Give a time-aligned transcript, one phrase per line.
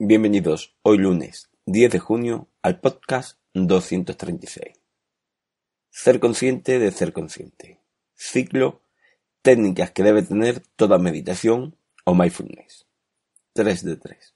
[0.00, 4.74] Bienvenidos hoy lunes 10 de junio al podcast 236.
[5.88, 7.80] Ser consciente de ser consciente.
[8.16, 8.82] Ciclo,
[9.40, 12.88] técnicas que debe tener toda meditación o mindfulness.
[13.52, 14.34] 3 de 3.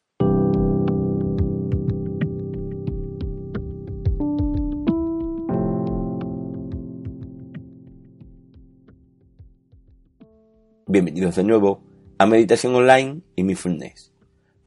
[10.87, 11.83] Bienvenidos de nuevo
[12.17, 14.13] a Meditación Online y Mindfulness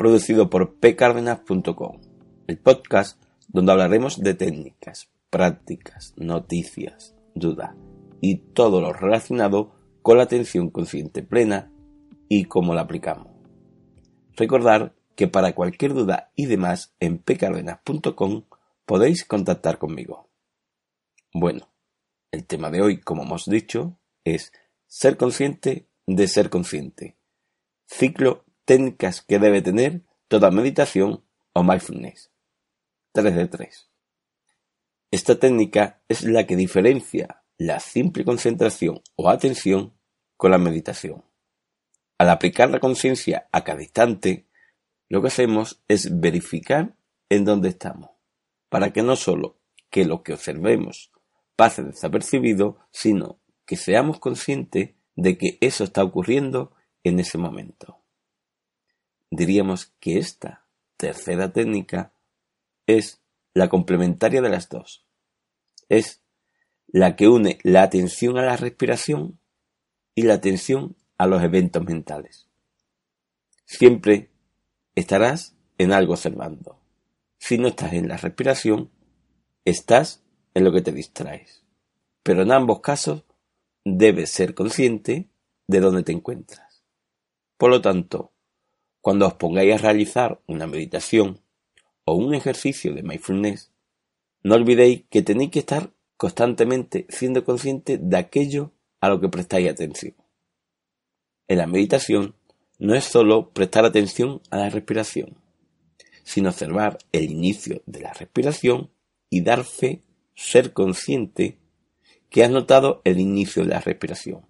[0.02, 2.02] producido por pcardenas.com,
[2.48, 7.76] el podcast donde hablaremos de técnicas, prácticas, noticias, dudas
[8.20, 11.72] y todo lo relacionado con la atención consciente plena
[12.28, 13.28] y cómo la aplicamos.
[14.36, 18.46] Recordar que para cualquier duda y demás en pcardenas.com
[18.88, 20.32] podéis contactar conmigo.
[21.32, 21.70] Bueno,
[22.32, 24.52] el tema de hoy, como hemos dicho, es
[24.88, 27.18] ser consciente de ser consciente.
[27.86, 32.32] Ciclo técnicas que debe tener toda meditación o mindfulness.
[33.12, 33.90] 3 de 3.
[35.12, 39.94] Esta técnica es la que diferencia la simple concentración o atención
[40.38, 41.26] con la meditación.
[42.18, 44.48] Al aplicar la conciencia a cada instante,
[45.10, 46.96] lo que hacemos es verificar
[47.28, 48.12] en dónde estamos,
[48.70, 51.12] para que no solo que lo que observemos
[51.58, 56.72] pase desapercibido, sino que seamos conscientes de que eso está ocurriendo
[57.04, 58.01] en ese momento
[59.32, 60.66] diríamos que esta
[60.98, 62.14] tercera técnica
[62.86, 63.22] es
[63.54, 65.06] la complementaria de las dos.
[65.90, 66.22] Es
[66.88, 69.40] la que une la atención a la respiración
[70.14, 72.48] y la atención a los eventos mentales.
[73.66, 74.30] Siempre
[74.96, 76.80] estarás en algo observando.
[77.38, 78.92] Si no estás en la respiración,
[79.66, 80.22] estás
[80.54, 81.64] en lo que te distraes.
[82.24, 83.24] Pero en ambos casos
[83.84, 85.30] debes ser consciente
[85.68, 86.84] de dónde te encuentras.
[87.58, 88.31] Por lo tanto,
[89.02, 91.42] cuando os pongáis a realizar una meditación
[92.06, 93.72] o un ejercicio de mindfulness,
[94.44, 99.70] no olvidéis que tenéis que estar constantemente siendo consciente de aquello a lo que prestáis
[99.70, 100.16] atención.
[101.48, 102.36] En la meditación
[102.78, 105.38] no es solo prestar atención a la respiración,
[106.24, 108.92] sino observar el inicio de la respiración
[109.30, 110.04] y dar fe,
[110.36, 111.58] ser consciente
[112.30, 114.46] que has notado el inicio de la respiración.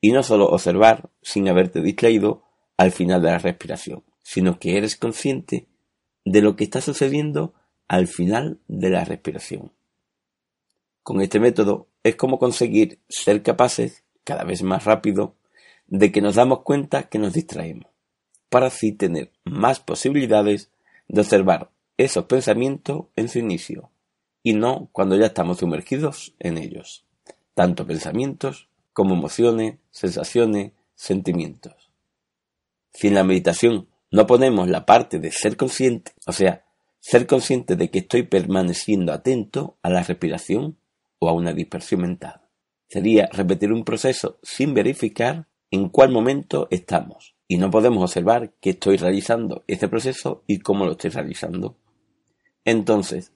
[0.00, 2.42] Y no solo observar sin haberte distraído
[2.76, 5.68] al final de la respiración, sino que eres consciente
[6.24, 7.54] de lo que está sucediendo
[7.88, 9.72] al final de la respiración.
[11.02, 15.36] Con este método es como conseguir ser capaces, cada vez más rápido,
[15.86, 17.86] de que nos damos cuenta que nos distraemos,
[18.48, 20.70] para así tener más posibilidades
[21.08, 23.90] de observar esos pensamientos en su inicio,
[24.42, 27.04] y no cuando ya estamos sumergidos en ellos,
[27.54, 31.81] tanto pensamientos como emociones, sensaciones, sentimientos.
[32.92, 36.64] Si en la meditación no ponemos la parte de ser consciente, o sea,
[37.00, 40.78] ser consciente de que estoy permaneciendo atento a la respiración
[41.18, 42.42] o a una dispersión mental.
[42.88, 47.34] Sería repetir un proceso sin verificar en cuál momento estamos.
[47.48, 51.76] Y no podemos observar que estoy realizando ese proceso y cómo lo estoy realizando.
[52.64, 53.32] Entonces,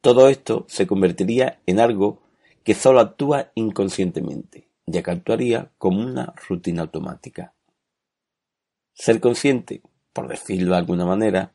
[0.00, 2.22] todo esto se convertiría en algo
[2.62, 7.53] que solo actúa inconscientemente, ya que actuaría como una rutina automática.
[8.94, 9.82] Ser consciente,
[10.12, 11.52] por decirlo de alguna manera,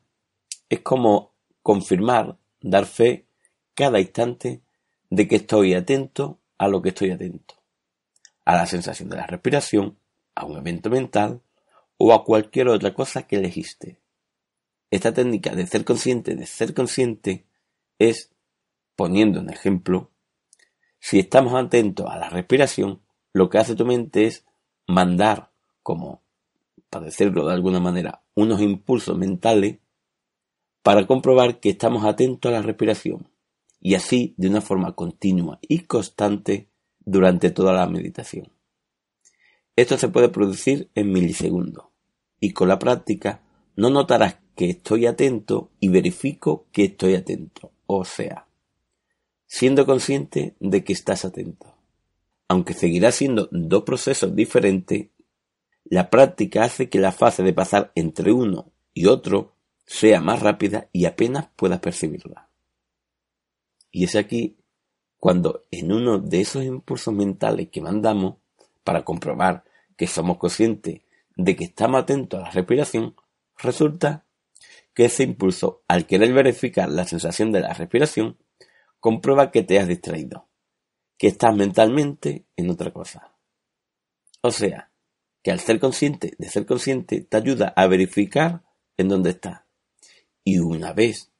[0.68, 3.26] es como confirmar, dar fe
[3.74, 4.62] cada instante
[5.08, 7.54] de que estoy atento a lo que estoy atento,
[8.44, 9.98] a la sensación de la respiración,
[10.34, 11.42] a un evento mental
[11.96, 14.00] o a cualquier otra cosa que elegiste.
[14.90, 17.46] Esta técnica de ser consciente de ser consciente
[17.98, 18.32] es,
[18.96, 20.10] poniendo un ejemplo,
[20.98, 23.02] si estamos atentos a la respiración,
[23.32, 24.44] lo que hace tu mente es
[24.86, 25.50] mandar
[25.82, 26.22] como
[26.88, 29.78] para decirlo de alguna manera, unos impulsos mentales
[30.82, 33.28] para comprobar que estamos atentos a la respiración
[33.80, 36.68] y así de una forma continua y constante
[37.00, 38.48] durante toda la meditación.
[39.76, 41.86] Esto se puede producir en milisegundos
[42.38, 43.42] y con la práctica
[43.76, 48.46] no notarás que estoy atento y verifico que estoy atento, o sea,
[49.46, 51.74] siendo consciente de que estás atento.
[52.48, 55.08] Aunque seguirá siendo dos procesos diferentes,
[55.84, 59.54] la práctica hace que la fase de pasar entre uno y otro
[59.86, 62.48] sea más rápida y apenas puedas percibirla.
[63.90, 64.56] Y es aquí
[65.18, 68.36] cuando en uno de esos impulsos mentales que mandamos
[68.84, 69.64] para comprobar
[69.96, 71.02] que somos conscientes
[71.36, 73.14] de que estamos atentos a la respiración,
[73.58, 74.24] resulta
[74.94, 78.38] que ese impulso, al querer verificar la sensación de la respiración,
[78.98, 80.48] comprueba que te has distraído,
[81.18, 83.32] que estás mentalmente en otra cosa.
[84.42, 84.89] O sea,
[85.42, 88.62] que al ser consciente de ser consciente te ayuda a verificar
[88.96, 89.66] en dónde está.
[90.44, 91.30] Y una vez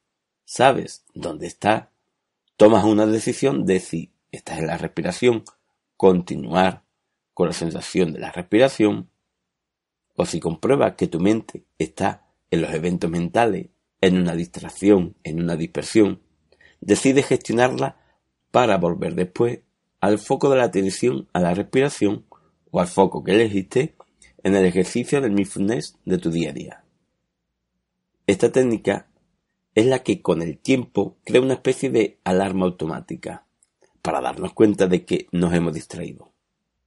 [0.44, 1.93] sabes dónde está,
[2.56, 5.44] tomas una decisión de si estás en la respiración,
[5.97, 6.85] continuar
[7.35, 9.11] con la sensación de la respiración,
[10.17, 13.69] o si compruebas que tu mente está en los eventos mentales,
[14.00, 16.20] en una distracción, en una dispersión,
[16.81, 17.97] decides gestionarla
[18.50, 19.61] para volver después
[20.00, 22.25] al foco de la atención a la respiración
[22.70, 23.94] o al foco que elegiste
[24.43, 26.84] en el ejercicio del mindfulness de tu día a día.
[28.26, 29.08] Esta técnica
[29.75, 33.44] es la que con el tiempo crea una especie de alarma automática
[34.02, 36.32] para darnos cuenta de que nos hemos distraído,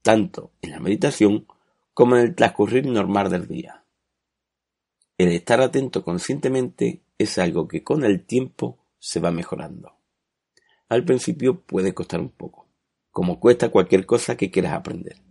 [0.02, 1.46] tanto en la meditación
[1.94, 3.84] como en el transcurrir normal del día.
[5.18, 9.96] El estar atento conscientemente es algo que con el tiempo se va mejorando.
[10.90, 12.68] Al principio puede costar un poco,
[13.12, 15.23] como cuesta cualquier cosa que quieras aprender.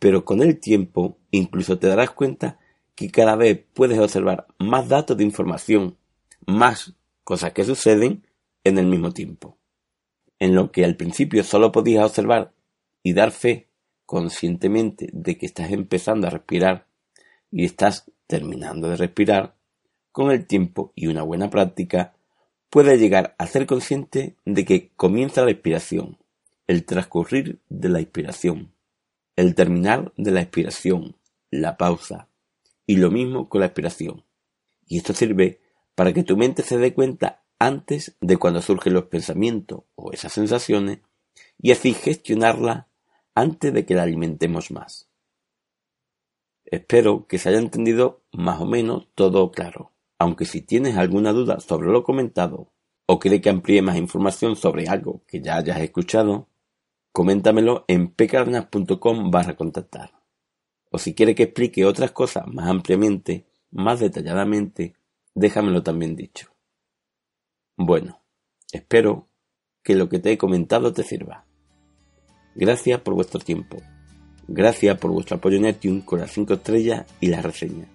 [0.00, 2.58] Pero con el tiempo incluso te darás cuenta
[2.96, 5.96] que cada vez puedes observar más datos de información,
[6.46, 8.26] más cosas que suceden
[8.64, 9.56] en el mismo tiempo.
[10.40, 12.52] En lo que al principio solo podías observar
[13.02, 13.68] y dar fe
[14.06, 16.86] conscientemente de que estás empezando a respirar
[17.52, 19.54] y estás terminando de respirar,
[20.12, 22.14] con el tiempo y una buena práctica,
[22.68, 26.18] puedes llegar a ser consciente de que comienza la inspiración,
[26.66, 28.72] el transcurrir de la inspiración,
[29.40, 31.16] el terminar de la inspiración,
[31.50, 32.28] la pausa,
[32.86, 34.26] y lo mismo con la expiración.
[34.86, 35.62] Y esto sirve
[35.94, 40.34] para que tu mente se dé cuenta antes de cuando surgen los pensamientos o esas
[40.34, 40.98] sensaciones
[41.58, 42.88] y así gestionarla
[43.34, 45.08] antes de que la alimentemos más.
[46.66, 51.60] Espero que se haya entendido más o menos todo claro, aunque si tienes alguna duda
[51.60, 52.72] sobre lo comentado
[53.06, 56.49] o quiere que amplíe más información sobre algo que ya hayas escuchado,
[57.12, 60.12] coméntamelo en pecarnas.com barra contactar.
[60.90, 64.94] O si quiere que explique otras cosas más ampliamente, más detalladamente,
[65.34, 66.48] déjamelo también dicho.
[67.76, 68.22] Bueno,
[68.72, 69.28] espero
[69.82, 71.46] que lo que te he comentado te sirva.
[72.54, 73.78] Gracias por vuestro tiempo.
[74.48, 77.88] Gracias por vuestro apoyo en iTunes con las 5 estrellas y las reseñas.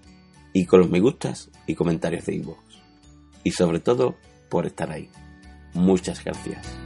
[0.54, 2.60] Y con los me gustas y comentarios de iVoox.
[3.44, 4.16] Y sobre todo,
[4.50, 5.10] por estar ahí.
[5.74, 6.85] Muchas gracias.